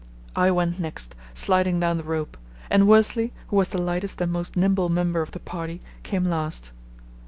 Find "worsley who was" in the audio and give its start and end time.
2.87-3.69